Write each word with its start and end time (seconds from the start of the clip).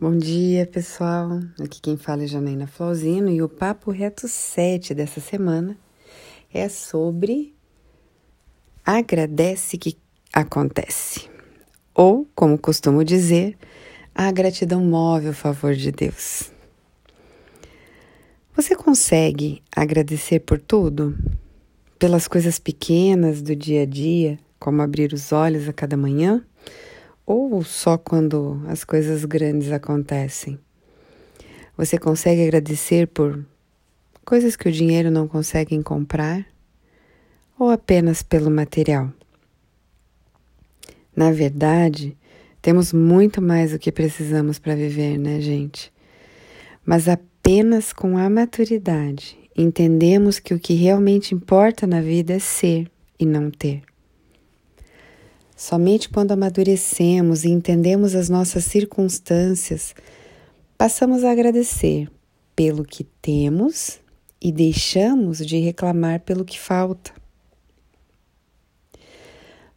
Bom 0.00 0.16
dia, 0.16 0.64
pessoal. 0.64 1.40
Aqui 1.62 1.78
quem 1.78 1.94
fala 1.94 2.24
é 2.24 2.26
Janaína 2.26 2.66
Flauzino 2.66 3.28
e 3.28 3.42
o 3.42 3.48
papo 3.50 3.90
reto 3.90 4.26
7 4.26 4.94
dessa 4.94 5.20
semana 5.20 5.76
é 6.50 6.70
sobre 6.70 7.54
agradece 8.82 9.76
que 9.76 9.98
acontece. 10.32 11.28
Ou, 11.94 12.26
como 12.34 12.56
costumo 12.56 13.04
dizer, 13.04 13.58
a 14.14 14.32
gratidão 14.32 14.82
move 14.82 15.28
o 15.28 15.34
favor 15.34 15.74
de 15.74 15.92
Deus. 15.92 16.50
Você 18.56 18.74
consegue 18.74 19.62
agradecer 19.70 20.40
por 20.40 20.58
tudo? 20.58 21.14
Pelas 21.98 22.26
coisas 22.26 22.58
pequenas 22.58 23.42
do 23.42 23.54
dia 23.54 23.82
a 23.82 23.86
dia, 23.86 24.38
como 24.58 24.80
abrir 24.80 25.12
os 25.12 25.30
olhos 25.30 25.68
a 25.68 25.74
cada 25.74 25.94
manhã? 25.94 26.42
Ou 27.32 27.62
só 27.62 27.96
quando 27.96 28.60
as 28.66 28.82
coisas 28.82 29.24
grandes 29.24 29.70
acontecem? 29.70 30.58
Você 31.76 31.96
consegue 31.96 32.42
agradecer 32.42 33.06
por 33.06 33.46
coisas 34.24 34.56
que 34.56 34.68
o 34.68 34.72
dinheiro 34.72 35.12
não 35.12 35.28
consegue 35.28 35.80
comprar? 35.80 36.44
Ou 37.56 37.70
apenas 37.70 38.20
pelo 38.20 38.50
material? 38.50 39.12
Na 41.14 41.30
verdade, 41.30 42.16
temos 42.60 42.92
muito 42.92 43.40
mais 43.40 43.70
do 43.70 43.78
que 43.78 43.92
precisamos 43.92 44.58
para 44.58 44.74
viver, 44.74 45.16
né, 45.16 45.40
gente? 45.40 45.92
Mas 46.84 47.08
apenas 47.08 47.92
com 47.92 48.18
a 48.18 48.28
maturidade 48.28 49.38
entendemos 49.56 50.40
que 50.40 50.52
o 50.52 50.58
que 50.58 50.74
realmente 50.74 51.32
importa 51.32 51.86
na 51.86 52.00
vida 52.00 52.32
é 52.32 52.40
ser 52.40 52.90
e 53.16 53.24
não 53.24 53.52
ter. 53.52 53.88
Somente 55.60 56.08
quando 56.08 56.32
amadurecemos 56.32 57.44
e 57.44 57.50
entendemos 57.50 58.14
as 58.14 58.30
nossas 58.30 58.64
circunstâncias, 58.64 59.94
passamos 60.78 61.22
a 61.22 61.30
agradecer 61.30 62.10
pelo 62.56 62.82
que 62.82 63.04
temos 63.04 64.00
e 64.40 64.50
deixamos 64.50 65.36
de 65.36 65.58
reclamar 65.58 66.20
pelo 66.20 66.46
que 66.46 66.58
falta. 66.58 67.12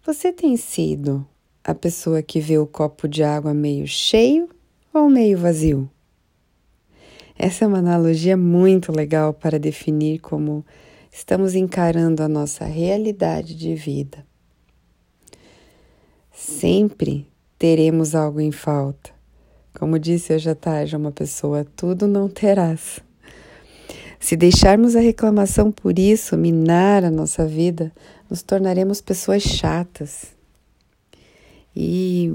Você 0.06 0.32
tem 0.32 0.56
sido 0.56 1.28
a 1.62 1.76
pessoa 1.76 2.24
que 2.24 2.40
vê 2.40 2.58
o 2.58 2.66
copo 2.66 3.06
de 3.06 3.22
água 3.22 3.54
meio 3.54 3.86
cheio 3.86 4.48
ou 4.94 5.10
meio 5.10 5.38
vazio? 5.38 5.92
Essa 7.38 7.66
é 7.66 7.68
uma 7.68 7.80
analogia 7.80 8.38
muito 8.38 8.90
legal 8.90 9.34
para 9.34 9.60
definir 9.60 10.20
como 10.20 10.66
estamos 11.12 11.56
encarando 11.56 12.24
a 12.24 12.30
nossa 12.30 12.64
realidade 12.64 13.54
de 13.54 13.76
vida. 13.76 14.26
Sempre 16.34 17.28
teremos 17.60 18.16
algo 18.16 18.42
em 18.42 18.52
falta. 18.52 19.12
Como 19.76 20.00
disse 20.00 20.34
hoje 20.34 20.50
à 20.50 20.56
tarde 20.56 20.96
uma 20.96 21.12
pessoa, 21.12 21.66
tudo 21.76 22.08
não 22.08 22.28
terás. 22.28 23.00
Se 24.20 24.36
deixarmos 24.36 24.96
a 24.96 25.00
reclamação 25.00 25.72
por 25.72 25.98
isso 26.00 26.36
minar 26.36 27.04
a 27.04 27.12
nossa 27.12 27.46
vida, 27.46 27.92
nos 28.30 28.42
tornaremos 28.42 29.00
pessoas 29.00 29.44
chatas. 29.44 30.36
E 31.76 32.34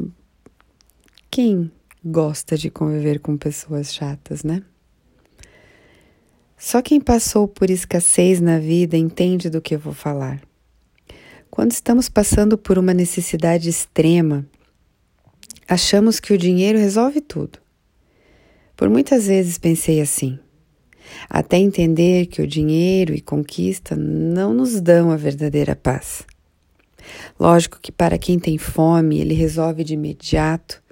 quem 1.31 1.71
gosta 2.05 2.57
de 2.57 2.71
conviver 2.71 3.19
com 3.19 3.37
pessoas 3.37 3.93
chatas, 3.93 4.45
né? 4.45 4.63
Só 6.57 6.83
quem 6.83 7.01
passou 7.01 7.49
por 7.49 7.71
escassez 7.71 8.41
na 8.41 8.59
vida 8.59 8.97
entende 8.97 9.51
do 9.51 9.61
que 9.61 9.75
eu 9.75 9.79
vou 9.79 9.95
falar. 9.95 10.48
Quando 11.51 11.73
estamos 11.73 12.09
passando 12.09 12.57
por 12.57 12.79
uma 12.79 12.95
necessidade 12.95 13.69
extrema, 13.69 14.47
achamos 15.67 16.21
que 16.21 16.33
o 16.33 16.39
dinheiro 16.39 16.79
resolve 16.79 17.21
tudo. 17.21 17.59
Por 18.77 18.89
muitas 18.89 19.27
vezes 19.27 19.59
pensei 19.59 20.01
assim, 20.01 20.39
até 21.29 21.57
entender 21.57 22.27
que 22.27 22.41
o 22.41 22.47
dinheiro 22.47 23.15
e 23.15 23.21
conquista 23.21 23.97
não 23.97 24.55
nos 24.55 24.81
dão 24.81 25.11
a 25.11 25.17
verdadeira 25.17 25.75
paz. 25.75 26.23
Lógico 27.41 27.81
que 27.81 27.91
para 27.91 28.19
quem 28.19 28.39
tem 28.39 28.59
fome, 28.59 29.19
ele 29.19 29.35
resolve 29.35 29.83
de 29.83 29.95
imediato 29.95 30.83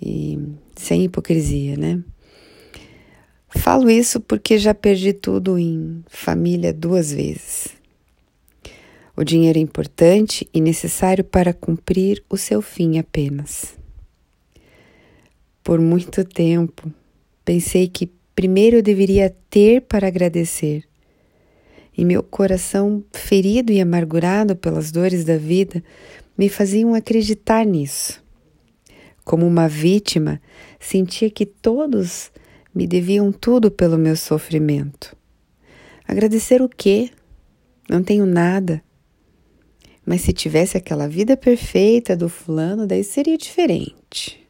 e 0.00 0.38
sem 0.76 1.04
hipocrisia, 1.04 1.76
né? 1.76 2.02
Falo 3.48 3.90
isso 3.90 4.20
porque 4.20 4.58
já 4.58 4.72
perdi 4.72 5.12
tudo 5.12 5.58
em 5.58 6.04
família 6.06 6.72
duas 6.72 7.12
vezes. 7.12 7.79
O 9.20 9.22
dinheiro 9.22 9.58
é 9.58 9.60
importante 9.60 10.48
e 10.50 10.62
necessário 10.62 11.22
para 11.22 11.52
cumprir 11.52 12.24
o 12.26 12.38
seu 12.38 12.62
fim 12.62 12.98
apenas. 12.98 13.76
Por 15.62 15.78
muito 15.78 16.24
tempo, 16.24 16.90
pensei 17.44 17.86
que 17.86 18.10
primeiro 18.34 18.78
eu 18.78 18.82
deveria 18.82 19.28
ter 19.50 19.82
para 19.82 20.08
agradecer. 20.08 20.84
E 21.94 22.02
meu 22.02 22.22
coração, 22.22 23.04
ferido 23.12 23.70
e 23.70 23.78
amargurado 23.78 24.56
pelas 24.56 24.90
dores 24.90 25.22
da 25.22 25.36
vida, 25.36 25.84
me 26.34 26.48
faziam 26.48 26.94
acreditar 26.94 27.66
nisso. 27.66 28.24
Como 29.22 29.46
uma 29.46 29.68
vítima, 29.68 30.40
sentia 30.78 31.28
que 31.28 31.44
todos 31.44 32.32
me 32.74 32.86
deviam 32.86 33.30
tudo 33.30 33.70
pelo 33.70 33.98
meu 33.98 34.16
sofrimento. 34.16 35.14
Agradecer 36.08 36.62
o 36.62 36.70
quê? 36.70 37.10
Não 37.86 38.02
tenho 38.02 38.24
nada. 38.24 38.82
Mas 40.04 40.22
se 40.22 40.32
tivesse 40.32 40.76
aquela 40.76 41.08
vida 41.08 41.36
perfeita 41.36 42.16
do 42.16 42.28
fulano, 42.28 42.86
daí 42.86 43.04
seria 43.04 43.36
diferente. 43.36 44.40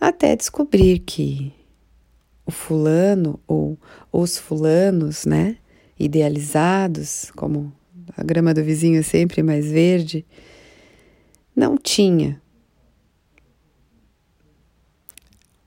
Até 0.00 0.34
descobrir 0.34 1.00
que 1.00 1.52
o 2.44 2.50
fulano 2.50 3.38
ou 3.46 3.78
os 4.12 4.38
fulanos, 4.38 5.24
né, 5.24 5.56
idealizados, 5.98 7.30
como 7.36 7.72
a 8.16 8.22
grama 8.24 8.52
do 8.52 8.64
vizinho 8.64 8.98
é 8.98 9.02
sempre 9.02 9.42
mais 9.42 9.70
verde, 9.70 10.26
não 11.54 11.76
tinha 11.76 12.40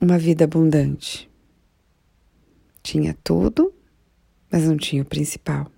uma 0.00 0.18
vida 0.18 0.44
abundante. 0.44 1.30
Tinha 2.82 3.16
tudo, 3.24 3.72
mas 4.50 4.64
não 4.64 4.76
tinha 4.76 5.02
o 5.02 5.06
principal. 5.06 5.70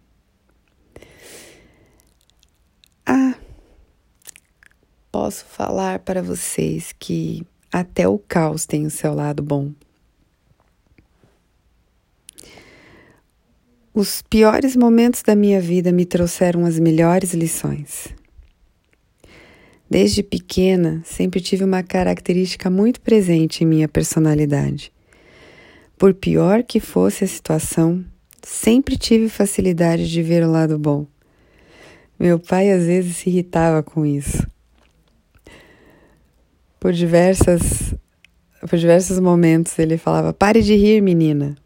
Posso 5.27 5.45
falar 5.45 5.99
para 5.99 6.23
vocês 6.23 6.95
que 6.97 7.45
até 7.73 8.07
o 8.07 8.17
caos 8.17 8.65
tem 8.65 8.87
o 8.87 8.91
seu 8.91 9.13
lado 9.13 9.43
bom. 9.43 9.73
Os 13.93 14.23
piores 14.23 14.77
momentos 14.77 15.23
da 15.23 15.35
minha 15.35 15.61
vida 15.61 15.91
me 15.91 16.07
trouxeram 16.07 16.65
as 16.65 16.79
melhores 16.79 17.35
lições. 17.35 18.07
Desde 19.91 20.23
pequena, 20.23 21.03
sempre 21.05 21.41
tive 21.41 21.65
uma 21.65 21.83
característica 21.83 22.71
muito 22.71 23.01
presente 23.01 23.65
em 23.65 23.67
minha 23.67 23.89
personalidade. 23.89 24.93
Por 25.99 26.15
pior 26.15 26.63
que 26.63 26.79
fosse 26.79 27.25
a 27.25 27.27
situação, 27.27 28.05
sempre 28.45 28.97
tive 28.97 29.29
facilidade 29.29 30.09
de 30.09 30.23
ver 30.23 30.45
o 30.45 30.53
lado 30.53 30.79
bom. 30.79 31.05
Meu 32.17 32.39
pai 32.39 32.71
às 32.71 32.85
vezes 32.85 33.17
se 33.17 33.29
irritava 33.29 33.83
com 33.83 34.07
isso 34.07 34.47
por 36.81 36.93
diversas 36.93 37.95
por 38.69 38.79
diversos 38.79 39.19
momentos 39.19 39.79
ele 39.79 39.97
falava: 39.97 40.33
"Pare 40.33 40.63
de 40.63 40.75
rir, 40.75 41.01
menina". 41.01 41.57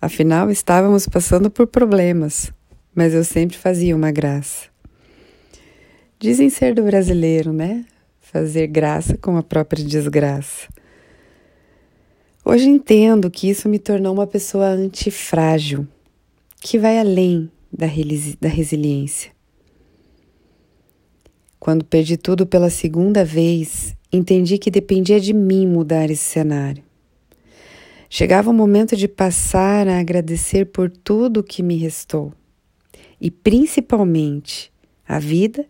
Afinal, 0.00 0.50
estávamos 0.50 1.06
passando 1.08 1.50
por 1.50 1.66
problemas, 1.66 2.52
mas 2.94 3.14
eu 3.14 3.24
sempre 3.24 3.56
fazia 3.56 3.96
uma 3.96 4.12
graça. 4.12 4.68
Dizem 6.20 6.48
ser 6.50 6.74
do 6.74 6.82
brasileiro, 6.82 7.52
né? 7.52 7.84
Fazer 8.20 8.66
graça 8.68 9.16
com 9.16 9.36
a 9.36 9.42
própria 9.42 9.84
desgraça. 9.84 10.68
Hoje 12.44 12.68
entendo 12.68 13.30
que 13.30 13.50
isso 13.50 13.68
me 13.68 13.78
tornou 13.78 14.12
uma 14.14 14.26
pessoa 14.26 14.66
antifrágil, 14.68 15.86
que 16.60 16.78
vai 16.78 16.98
além 16.98 17.50
da, 17.72 17.86
da 18.40 18.48
resiliência. 18.48 19.30
Quando 21.58 21.84
perdi 21.84 22.16
tudo 22.16 22.46
pela 22.46 22.70
segunda 22.70 23.24
vez, 23.24 23.96
entendi 24.12 24.58
que 24.58 24.70
dependia 24.70 25.18
de 25.18 25.32
mim 25.32 25.66
mudar 25.66 26.10
esse 26.10 26.24
cenário. 26.24 26.82
Chegava 28.08 28.50
o 28.50 28.54
momento 28.54 28.96
de 28.96 29.06
passar 29.06 29.86
a 29.88 29.98
agradecer 29.98 30.66
por 30.66 30.90
tudo 30.90 31.40
o 31.40 31.44
que 31.44 31.62
me 31.62 31.76
restou, 31.76 32.32
e 33.20 33.30
principalmente 33.30 34.72
a 35.06 35.18
vida 35.18 35.66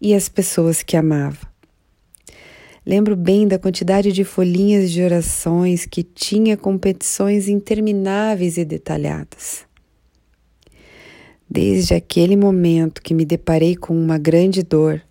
e 0.00 0.14
as 0.14 0.28
pessoas 0.28 0.82
que 0.82 0.96
amava. 0.96 1.50
Lembro 2.84 3.16
bem 3.16 3.46
da 3.46 3.58
quantidade 3.58 4.12
de 4.12 4.24
folhinhas 4.24 4.90
de 4.90 5.02
orações 5.02 5.86
que 5.86 6.02
tinha 6.02 6.56
competições 6.56 7.48
intermináveis 7.48 8.56
e 8.58 8.64
detalhadas. 8.64 9.64
Desde 11.48 11.94
aquele 11.94 12.36
momento 12.36 13.02
que 13.02 13.14
me 13.14 13.24
deparei 13.24 13.76
com 13.76 13.94
uma 13.94 14.18
grande 14.18 14.62
dor, 14.62 15.02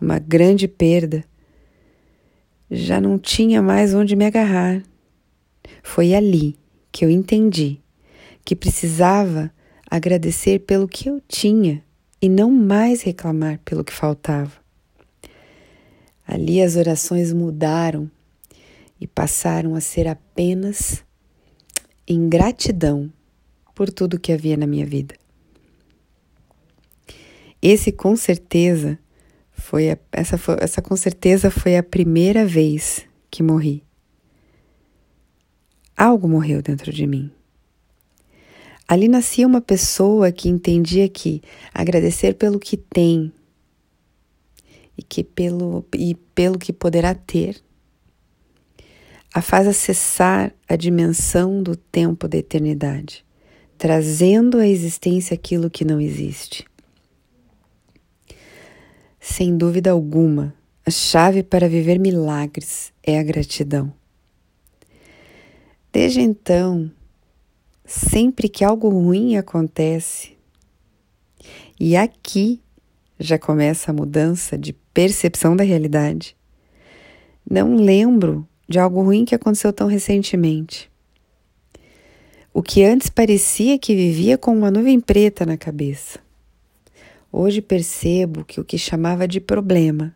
uma 0.00 0.18
grande 0.18 0.66
perda, 0.66 1.24
já 2.70 3.00
não 3.00 3.18
tinha 3.18 3.60
mais 3.60 3.94
onde 3.94 4.16
me 4.16 4.24
agarrar. 4.24 4.82
Foi 5.82 6.14
ali 6.14 6.56
que 6.92 7.04
eu 7.04 7.10
entendi 7.10 7.80
que 8.44 8.56
precisava 8.56 9.52
agradecer 9.90 10.60
pelo 10.60 10.88
que 10.88 11.08
eu 11.08 11.20
tinha 11.26 11.84
e 12.22 12.28
não 12.28 12.50
mais 12.50 13.02
reclamar 13.02 13.60
pelo 13.64 13.84
que 13.84 13.92
faltava. 13.92 14.52
Ali 16.26 16.62
as 16.62 16.76
orações 16.76 17.32
mudaram 17.32 18.10
e 19.00 19.06
passaram 19.06 19.74
a 19.74 19.80
ser 19.80 20.06
apenas 20.06 21.02
em 22.06 22.28
gratidão 22.28 23.12
por 23.74 23.90
tudo 23.90 24.20
que 24.20 24.32
havia 24.32 24.56
na 24.56 24.66
minha 24.66 24.86
vida. 24.86 25.14
Esse 27.62 27.90
com 27.90 28.14
certeza 28.14 28.98
foi 29.60 29.90
a, 29.90 29.98
essa, 30.10 30.36
foi, 30.36 30.56
essa 30.60 30.82
com 30.82 30.96
certeza 30.96 31.50
foi 31.50 31.76
a 31.76 31.82
primeira 31.82 32.44
vez 32.44 33.06
que 33.30 33.42
morri. 33.42 33.84
Algo 35.96 36.26
morreu 36.26 36.62
dentro 36.62 36.92
de 36.92 37.06
mim. 37.06 37.30
Ali 38.88 39.06
nascia 39.06 39.46
uma 39.46 39.60
pessoa 39.60 40.32
que 40.32 40.48
entendia 40.48 41.08
que 41.08 41.42
agradecer 41.72 42.34
pelo 42.34 42.58
que 42.58 42.76
tem 42.76 43.32
e 44.98 45.02
que 45.02 45.22
pelo 45.22 45.86
e 45.94 46.14
pelo 46.34 46.58
que 46.58 46.72
poderá 46.72 47.14
ter 47.14 47.62
a 49.32 49.40
faz 49.40 49.66
acessar 49.68 50.52
a 50.68 50.74
dimensão 50.74 51.62
do 51.62 51.76
tempo 51.76 52.26
da 52.26 52.36
eternidade, 52.36 53.24
trazendo 53.78 54.58
à 54.58 54.66
existência 54.66 55.34
aquilo 55.34 55.70
que 55.70 55.84
não 55.84 56.00
existe. 56.00 56.64
Sem 59.22 59.54
dúvida 59.54 59.90
alguma, 59.90 60.54
a 60.84 60.90
chave 60.90 61.42
para 61.42 61.68
viver 61.68 61.98
milagres 61.98 62.90
é 63.02 63.18
a 63.18 63.22
gratidão. 63.22 63.92
Desde 65.92 66.22
então, 66.22 66.90
sempre 67.84 68.48
que 68.48 68.64
algo 68.64 68.88
ruim 68.88 69.36
acontece, 69.36 70.38
e 71.78 71.98
aqui 71.98 72.62
já 73.18 73.38
começa 73.38 73.90
a 73.90 73.94
mudança 73.94 74.56
de 74.56 74.72
percepção 74.72 75.54
da 75.54 75.64
realidade, 75.64 76.34
não 77.48 77.74
lembro 77.74 78.48
de 78.66 78.78
algo 78.78 79.02
ruim 79.02 79.26
que 79.26 79.34
aconteceu 79.34 79.70
tão 79.70 79.86
recentemente. 79.86 80.90
O 82.54 82.62
que 82.62 82.82
antes 82.82 83.10
parecia 83.10 83.78
que 83.78 83.94
vivia 83.94 84.38
com 84.38 84.56
uma 84.56 84.70
nuvem 84.70 84.98
preta 84.98 85.44
na 85.44 85.58
cabeça 85.58 86.20
Hoje 87.32 87.62
percebo 87.62 88.44
que 88.44 88.60
o 88.60 88.64
que 88.64 88.76
chamava 88.76 89.28
de 89.28 89.40
problema 89.40 90.14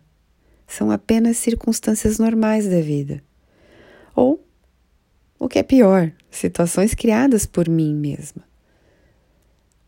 são 0.67 0.91
apenas 0.91 1.37
circunstâncias 1.37 2.19
normais 2.19 2.69
da 2.69 2.81
vida. 2.81 3.23
Ou, 4.17 4.45
o 5.39 5.49
que 5.49 5.59
é 5.59 5.63
pior, 5.63 6.13
situações 6.31 6.95
criadas 6.95 7.47
por 7.47 7.69
mim 7.69 7.95
mesma. 7.95 8.43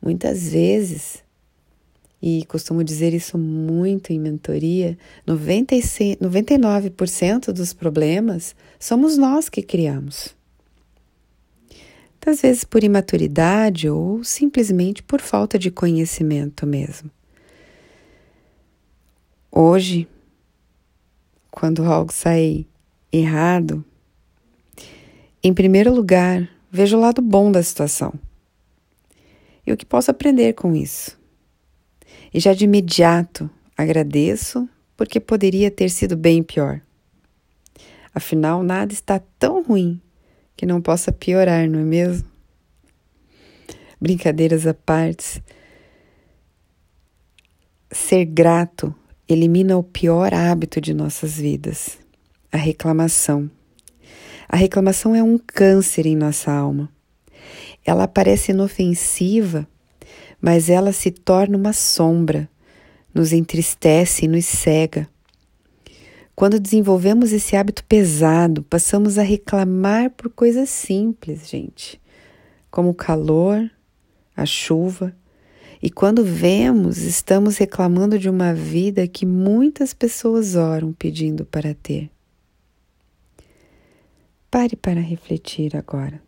Muitas 0.01 0.51
vezes, 0.51 1.25
e 2.23 2.45
costumo 2.45 2.85
dizer 2.85 3.13
isso 3.13 3.37
muito 3.37 4.13
em 4.13 4.21
mentoria, 4.21 4.97
96, 5.27 6.17
99% 6.17 7.53
dos 7.53 7.73
problemas 7.73 8.55
somos 8.79 9.17
nós 9.17 9.49
que 9.49 9.63
criamos. 9.63 10.36
Às 12.27 12.41
vezes 12.41 12.65
por 12.65 12.83
imaturidade 12.83 13.89
ou 13.89 14.25
simplesmente 14.25 15.01
por 15.01 15.21
falta 15.21 15.57
de 15.57 15.71
conhecimento 15.71 16.67
mesmo. 16.67 17.09
Hoje, 19.51 20.09
quando 21.53 21.85
algo 21.85 22.13
sai 22.13 22.67
errado, 23.13 23.85
em 25.41 25.55
primeiro 25.55 25.95
lugar, 25.95 26.51
vejo 26.69 26.97
o 26.97 27.01
lado 27.01 27.23
bom 27.23 27.53
da 27.53 27.63
situação 27.63 28.13
e 29.65 29.73
o 29.73 29.77
que 29.77 29.87
posso 29.87 30.11
aprender 30.11 30.55
com 30.55 30.75
isso. 30.75 31.17
E 32.35 32.41
já 32.41 32.53
de 32.55 32.65
imediato 32.65 33.49
agradeço 33.77 34.69
porque 34.97 35.21
poderia 35.21 35.71
ter 35.71 35.91
sido 35.91 36.17
bem 36.17 36.43
pior. 36.43 36.81
Afinal, 38.13 38.65
nada 38.65 38.93
está 38.93 39.21
tão 39.39 39.63
ruim 39.63 40.01
que 40.57 40.65
não 40.65 40.81
possa 40.81 41.13
piorar, 41.13 41.69
não 41.69 41.81
é 41.81 41.85
mesmo? 41.85 42.29
Brincadeiras 44.01 44.67
à 44.67 44.75
parte, 44.75 45.43
ser 47.91 48.25
grato 48.25 48.95
elimina 49.29 49.77
o 49.77 49.83
pior 49.83 50.33
hábito 50.33 50.81
de 50.81 50.95
nossas 50.95 51.37
vidas, 51.37 51.99
a 52.53 52.57
reclamação. 52.57 53.51
A 54.49 54.57
reclamação 54.57 55.15
é 55.15 55.23
um 55.23 55.39
câncer 55.39 56.07
em 56.07 56.15
nossa 56.15 56.53
alma. 56.53 56.89
Ela 57.85 58.07
parece 58.07 58.53
inofensiva, 58.53 59.67
mas 60.41 60.69
ela 60.69 60.93
se 60.93 61.11
torna 61.11 61.57
uma 61.57 61.73
sombra, 61.73 62.49
nos 63.13 63.33
entristece 63.33 64.27
e 64.27 64.29
nos 64.29 64.45
cega. 64.45 65.09
Quando 66.37 66.61
desenvolvemos 66.61 67.33
esse 67.33 67.57
hábito 67.57 67.83
pesado, 67.85 68.63
passamos 68.63 69.17
a 69.17 69.23
reclamar 69.23 70.11
por 70.11 70.29
coisas 70.29 70.69
simples, 70.69 71.49
gente, 71.49 71.99
como 72.71 72.91
o 72.91 72.95
calor, 72.95 73.71
a 74.37 74.45
chuva, 74.45 75.17
e 75.83 75.89
quando 75.89 76.23
vemos, 76.23 76.99
estamos 76.99 77.57
reclamando 77.57 78.19
de 78.19 78.29
uma 78.29 78.53
vida 78.53 79.09
que 79.09 79.25
muitas 79.25 79.95
pessoas 79.95 80.57
oram 80.57 80.93
pedindo 80.93 81.47
para 81.47 81.73
ter. 81.73 82.11
Pare 84.51 84.77
para 84.77 85.01
refletir 85.01 85.75
agora. 85.75 86.21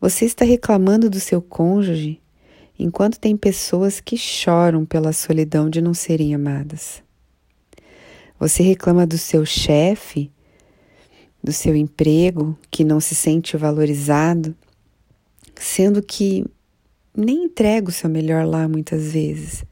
Você 0.00 0.24
está 0.24 0.46
reclamando 0.46 1.10
do 1.10 1.20
seu 1.20 1.42
cônjuge 1.42 2.22
enquanto 2.78 3.20
tem 3.20 3.36
pessoas 3.36 4.00
que 4.00 4.16
choram 4.16 4.86
pela 4.86 5.12
solidão 5.12 5.68
de 5.68 5.82
não 5.82 5.92
serem 5.92 6.34
amadas. 6.34 7.06
Você 8.38 8.62
reclama 8.62 9.06
do 9.06 9.18
seu 9.18 9.44
chefe, 9.44 10.30
do 11.42 11.52
seu 11.52 11.74
emprego 11.74 12.56
que 12.70 12.84
não 12.84 13.00
se 13.00 13.14
sente 13.14 13.56
valorizado, 13.56 14.54
sendo 15.56 16.02
que 16.02 16.44
nem 17.16 17.44
entrega 17.44 17.88
o 17.88 17.92
seu 17.92 18.08
melhor 18.08 18.46
lá 18.46 18.68
muitas 18.68 19.12
vezes. 19.12 19.64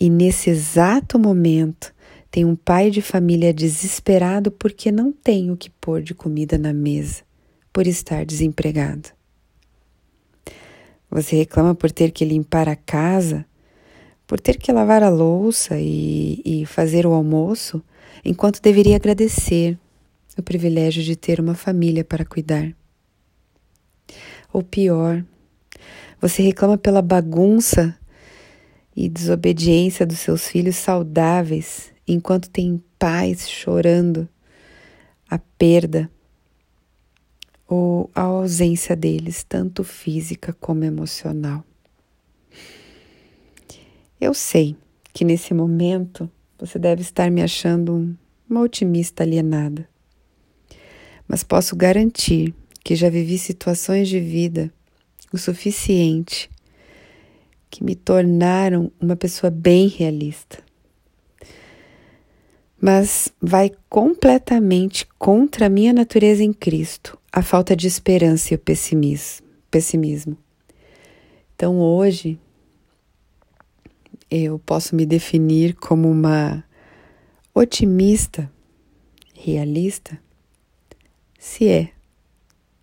E 0.00 0.10
nesse 0.10 0.50
exato 0.50 1.18
momento, 1.18 1.94
tem 2.30 2.44
um 2.44 2.54
pai 2.56 2.90
de 2.90 3.00
família 3.00 3.54
desesperado 3.54 4.50
porque 4.50 4.92
não 4.92 5.12
tem 5.12 5.50
o 5.50 5.56
que 5.56 5.70
pôr 5.70 6.02
de 6.02 6.14
comida 6.14 6.58
na 6.58 6.72
mesa, 6.72 7.22
por 7.72 7.86
estar 7.86 8.24
desempregado. 8.24 9.10
Você 11.10 11.36
reclama 11.36 11.74
por 11.74 11.90
ter 11.90 12.10
que 12.10 12.24
limpar 12.24 12.68
a 12.68 12.76
casa, 12.76 13.46
por 14.28 14.38
ter 14.38 14.58
que 14.58 14.70
lavar 14.70 15.02
a 15.02 15.08
louça 15.08 15.80
e, 15.80 16.42
e 16.44 16.66
fazer 16.66 17.06
o 17.06 17.14
almoço, 17.14 17.82
enquanto 18.22 18.60
deveria 18.60 18.96
agradecer 18.96 19.78
o 20.36 20.42
privilégio 20.42 21.02
de 21.02 21.16
ter 21.16 21.40
uma 21.40 21.54
família 21.54 22.04
para 22.04 22.26
cuidar. 22.26 22.76
Ou 24.52 24.62
pior, 24.62 25.24
você 26.20 26.42
reclama 26.42 26.76
pela 26.76 27.00
bagunça 27.00 27.98
e 28.94 29.08
desobediência 29.08 30.04
dos 30.04 30.18
seus 30.18 30.46
filhos 30.46 30.76
saudáveis, 30.76 31.90
enquanto 32.06 32.50
tem 32.50 32.82
pais 32.98 33.48
chorando 33.48 34.28
a 35.30 35.38
perda 35.38 36.10
ou 37.66 38.10
a 38.14 38.22
ausência 38.22 38.94
deles, 38.94 39.42
tanto 39.42 39.82
física 39.82 40.52
como 40.60 40.84
emocional. 40.84 41.64
Eu 44.20 44.34
sei 44.34 44.76
que 45.12 45.24
nesse 45.24 45.54
momento 45.54 46.30
você 46.58 46.78
deve 46.78 47.02
estar 47.02 47.30
me 47.30 47.40
achando 47.40 48.16
uma 48.48 48.62
otimista 48.62 49.22
alienada, 49.22 49.88
mas 51.26 51.44
posso 51.44 51.76
garantir 51.76 52.54
que 52.82 52.96
já 52.96 53.08
vivi 53.08 53.38
situações 53.38 54.08
de 54.08 54.18
vida 54.18 54.72
o 55.32 55.38
suficiente 55.38 56.50
que 57.70 57.84
me 57.84 57.94
tornaram 57.94 58.90
uma 59.00 59.14
pessoa 59.14 59.50
bem 59.50 59.88
realista. 59.88 60.58
Mas 62.80 63.28
vai 63.40 63.70
completamente 63.88 65.06
contra 65.18 65.66
a 65.66 65.68
minha 65.68 65.92
natureza 65.92 66.42
em 66.42 66.52
Cristo, 66.52 67.18
a 67.30 67.42
falta 67.42 67.76
de 67.76 67.86
esperança 67.86 68.54
e 68.54 68.56
o 68.56 68.60
pessimismo. 69.70 70.36
Então 71.54 71.80
hoje 71.80 72.38
eu 74.30 74.58
posso 74.58 74.94
me 74.94 75.06
definir 75.06 75.74
como 75.74 76.10
uma 76.10 76.64
otimista, 77.54 78.50
realista, 79.34 80.18
se 81.38 81.68
é 81.68 81.90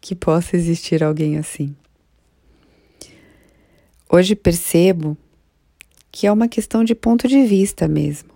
que 0.02 0.16
possa 0.16 0.56
existir 0.56 1.04
alguém 1.04 1.38
assim. 1.38 1.76
Hoje 4.10 4.36
percebo 4.36 5.18
que 6.12 6.28
é 6.28 6.32
uma 6.32 6.48
questão 6.48 6.84
de 6.84 6.96
ponto 6.96 7.28
de 7.28 7.44
vista 7.46 7.88
mesmo. 7.88 8.30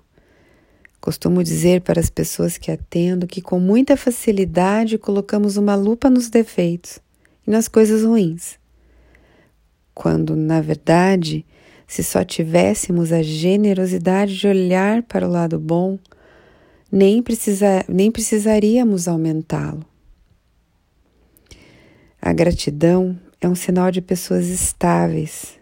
Costumo 0.99 1.43
dizer 1.43 1.81
para 1.81 1.99
as 1.99 2.09
pessoas 2.09 2.57
que 2.57 2.71
atendo 2.71 3.25
que 3.25 3.41
com 3.41 3.59
muita 3.59 3.95
facilidade 3.95 4.97
colocamos 4.97 5.55
uma 5.55 5.75
lupa 5.75 6.09
nos 6.09 6.29
defeitos 6.29 6.99
e 7.47 7.51
nas 7.51 7.67
coisas 7.67 8.03
ruins, 8.03 8.59
quando, 9.93 10.35
na 10.35 10.59
verdade, 10.59 11.45
se 11.89 12.03
só 12.03 12.23
tivéssemos 12.23 13.11
a 13.11 13.23
generosidade 13.23 14.37
de 14.37 14.47
olhar 14.47 15.01
para 15.01 15.27
o 15.27 15.31
lado 15.31 15.59
bom, 15.59 15.97
nem, 16.91 17.19
precisa, 17.19 17.83
nem 17.89 18.11
precisaríamos 18.11 19.07
aumentá-lo. 19.07 19.83
A 22.21 22.31
gratidão 22.31 23.19
é 23.41 23.49
um 23.49 23.55
sinal 23.55 23.89
de 23.89 24.01
pessoas 24.01 24.49
estáveis. 24.49 25.57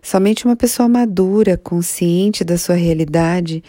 Somente 0.00 0.44
uma 0.44 0.54
pessoa 0.54 0.88
madura, 0.88 1.56
consciente 1.56 2.44
da 2.44 2.56
sua 2.56 2.76
realidade 2.76 3.64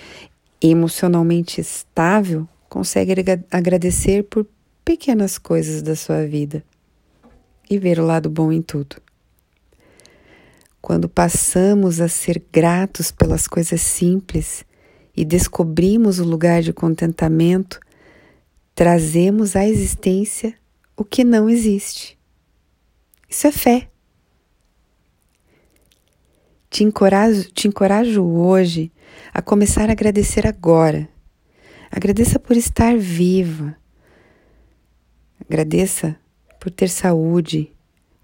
emocionalmente 0.62 1.60
estável 1.60 2.48
consegue 2.68 3.14
agradecer 3.50 4.26
por 4.26 4.46
pequenas 4.86 5.40
coisas 5.40 5.82
da 5.82 5.96
sua 5.96 6.24
vida 6.28 6.64
e 7.68 7.80
ver 7.80 8.00
o 8.00 8.06
lado 8.06 8.30
bom 8.30 8.52
em 8.52 8.62
tudo. 8.62 9.09
Quando 10.82 11.10
passamos 11.10 12.00
a 12.00 12.08
ser 12.08 12.44
gratos 12.52 13.12
pelas 13.12 13.48
coisas 13.48 13.82
simples 13.82 14.66
e 15.16 15.26
descobrimos 15.26 16.20
o 16.20 16.24
lugar 16.24 16.62
de 16.62 16.72
contentamento, 16.72 17.80
trazemos 18.74 19.56
à 19.56 19.68
existência 19.68 20.56
o 20.96 21.04
que 21.04 21.24
não 21.24 21.50
existe. 21.50 22.18
Isso 23.28 23.48
é 23.48 23.52
fé. 23.52 23.90
Te 26.70 26.84
encorajo, 26.84 27.52
te 27.52 27.68
encorajo 27.68 28.24
hoje 28.24 28.92
a 29.34 29.42
começar 29.42 29.90
a 29.90 29.92
agradecer 29.92 30.48
agora. 30.48 31.10
Agradeça 31.92 32.40
por 32.40 32.56
estar 32.56 32.98
viva. 32.98 33.76
Agradeça 35.42 36.16
por 36.60 36.72
ter 36.72 36.90
saúde, 36.90 37.74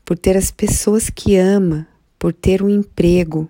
por 0.03 0.17
ter 0.17 0.38
as 0.38 0.51
pessoas 0.51 1.09
que 1.09 1.35
ama, 1.35 1.88
por 2.25 2.34
ter 2.34 2.63
um 2.63 2.70
emprego. 2.72 3.48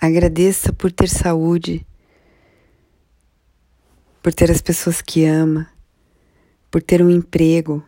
Agradeça 0.00 0.72
por 0.72 0.90
ter 0.90 1.08
saúde, 1.08 1.86
por 4.20 4.34
ter 4.34 4.50
as 4.50 4.60
pessoas 4.60 5.00
que 5.00 5.24
ama, 5.24 5.70
por 6.68 6.82
ter 6.82 7.00
um 7.00 7.08
emprego. 7.08 7.80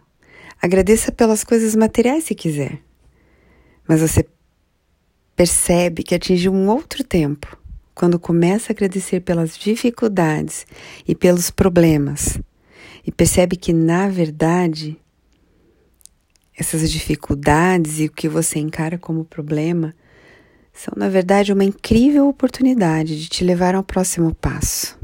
Agradeça 0.62 1.10
pelas 1.10 1.42
coisas 1.42 1.74
materiais 1.74 2.22
se 2.22 2.34
quiser. 2.36 2.80
Mas 3.84 4.00
você 4.00 4.24
percebe 5.34 6.04
que 6.04 6.14
atinge 6.14 6.48
um 6.48 6.68
outro 6.68 7.02
tempo 7.02 7.58
quando 7.92 8.20
começa 8.20 8.70
a 8.70 8.72
agradecer 8.72 9.18
pelas 9.18 9.58
dificuldades 9.58 10.64
e 11.08 11.12
pelos 11.12 11.50
problemas 11.50 12.38
e 13.04 13.10
percebe 13.10 13.56
que, 13.56 13.72
na 13.72 14.08
verdade, 14.08 14.96
essas 16.58 16.90
dificuldades 16.90 18.00
e 18.00 18.06
o 18.06 18.10
que 18.10 18.28
você 18.28 18.58
encara 18.58 18.98
como 18.98 19.24
problema 19.24 19.94
são, 20.72 20.92
na 20.96 21.08
verdade, 21.08 21.52
uma 21.52 21.64
incrível 21.64 22.28
oportunidade 22.28 23.20
de 23.20 23.28
te 23.28 23.44
levar 23.44 23.76
ao 23.76 23.84
próximo 23.84 24.34
passo. 24.34 24.98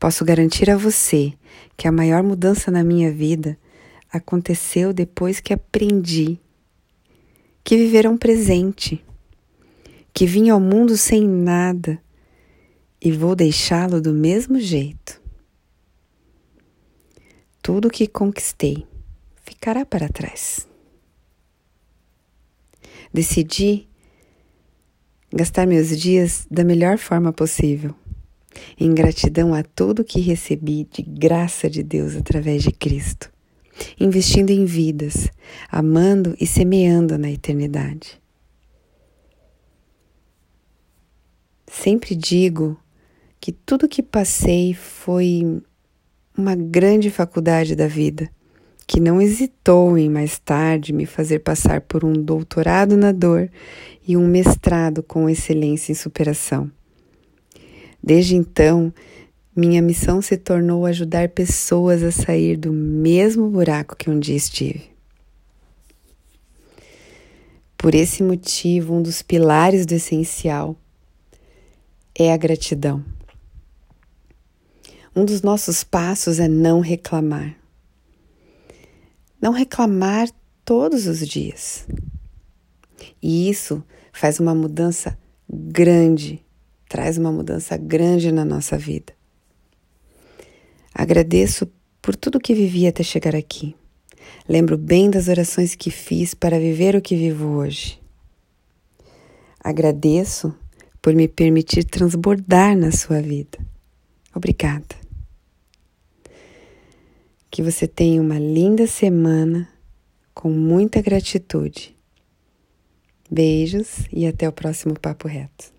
Posso 0.00 0.24
garantir 0.24 0.70
a 0.70 0.76
você 0.76 1.34
que 1.76 1.86
a 1.86 1.92
maior 1.92 2.22
mudança 2.22 2.70
na 2.70 2.82
minha 2.82 3.12
vida 3.12 3.58
aconteceu 4.10 4.92
depois 4.92 5.38
que 5.38 5.52
aprendi 5.52 6.40
que 7.62 7.76
viveram 7.76 8.16
presente, 8.16 9.04
que 10.14 10.26
vim 10.26 10.48
ao 10.48 10.60
mundo 10.60 10.96
sem 10.96 11.26
nada 11.26 12.00
e 13.00 13.12
vou 13.12 13.34
deixá-lo 13.34 14.00
do 14.00 14.14
mesmo 14.14 14.58
jeito. 14.58 15.20
Tudo 17.62 17.90
que 17.90 18.06
conquistei 18.06 18.86
ficará 19.44 19.84
para 19.84 20.08
trás. 20.08 20.66
Decidi 23.12 23.88
gastar 25.32 25.66
meus 25.66 25.96
dias 25.98 26.46
da 26.50 26.64
melhor 26.64 26.98
forma 26.98 27.32
possível, 27.32 27.94
em 28.78 28.92
gratidão 28.94 29.54
a 29.54 29.62
tudo 29.62 30.04
que 30.04 30.20
recebi 30.20 30.88
de 30.90 31.02
graça 31.02 31.68
de 31.70 31.82
Deus 31.82 32.16
através 32.16 32.62
de 32.62 32.72
Cristo 32.72 33.34
investindo 33.98 34.50
em 34.50 34.64
vidas, 34.64 35.28
amando 35.70 36.36
e 36.40 36.46
semeando 36.46 37.18
na 37.18 37.30
eternidade. 37.30 38.20
Sempre 41.66 42.14
digo 42.14 42.78
que 43.40 43.52
tudo 43.52 43.88
que 43.88 44.02
passei 44.02 44.74
foi 44.74 45.62
uma 46.36 46.54
grande 46.54 47.10
faculdade 47.10 47.74
da 47.74 47.86
vida, 47.86 48.30
que 48.86 49.00
não 49.00 49.20
hesitou 49.20 49.96
em 49.96 50.08
mais 50.08 50.38
tarde 50.38 50.92
me 50.92 51.06
fazer 51.06 51.40
passar 51.40 51.80
por 51.80 52.04
um 52.04 52.12
doutorado 52.12 52.96
na 52.96 53.12
dor 53.12 53.50
e 54.06 54.16
um 54.16 54.26
mestrado 54.26 55.02
com 55.02 55.28
excelência 55.28 55.92
em 55.92 55.94
superação. 55.94 56.70
Desde 58.02 58.36
então, 58.36 58.92
minha 59.56 59.80
missão 59.80 60.20
se 60.20 60.36
tornou 60.36 60.84
ajudar 60.84 61.30
pessoas 61.30 62.02
a 62.02 62.10
sair 62.10 62.56
do 62.56 62.72
mesmo 62.72 63.48
buraco 63.48 63.96
que 63.96 64.10
um 64.10 64.18
dia 64.18 64.36
estive. 64.36 64.90
Por 67.78 67.94
esse 67.94 68.22
motivo, 68.22 68.94
um 68.94 69.02
dos 69.02 69.22
pilares 69.22 69.86
do 69.86 69.92
essencial 69.92 70.76
é 72.14 72.32
a 72.32 72.36
gratidão. 72.36 73.04
Um 75.14 75.24
dos 75.24 75.42
nossos 75.42 75.84
passos 75.84 76.40
é 76.40 76.48
não 76.48 76.80
reclamar. 76.80 77.63
Não 79.44 79.52
reclamar 79.52 80.30
todos 80.64 81.06
os 81.06 81.18
dias. 81.28 81.86
E 83.22 83.50
isso 83.50 83.84
faz 84.10 84.40
uma 84.40 84.54
mudança 84.54 85.18
grande, 85.46 86.42
traz 86.88 87.18
uma 87.18 87.30
mudança 87.30 87.76
grande 87.76 88.32
na 88.32 88.42
nossa 88.42 88.78
vida. 88.78 89.12
Agradeço 90.94 91.70
por 92.00 92.16
tudo 92.16 92.40
que 92.40 92.54
vivi 92.54 92.86
até 92.86 93.02
chegar 93.02 93.36
aqui. 93.36 93.76
Lembro 94.48 94.78
bem 94.78 95.10
das 95.10 95.28
orações 95.28 95.74
que 95.74 95.90
fiz 95.90 96.32
para 96.32 96.58
viver 96.58 96.96
o 96.96 97.02
que 97.02 97.14
vivo 97.14 97.48
hoje. 97.48 98.00
Agradeço 99.60 100.54
por 101.02 101.14
me 101.14 101.28
permitir 101.28 101.84
transbordar 101.84 102.74
na 102.74 102.90
sua 102.90 103.20
vida. 103.20 103.58
Obrigada. 104.34 105.03
Que 107.54 107.62
você 107.62 107.86
tenha 107.86 108.20
uma 108.20 108.36
linda 108.36 108.84
semana 108.84 109.68
com 110.34 110.50
muita 110.50 111.00
gratitude. 111.00 111.96
Beijos 113.30 114.08
e 114.12 114.26
até 114.26 114.48
o 114.48 114.52
próximo 114.52 114.98
Papo 114.98 115.28
Reto. 115.28 115.72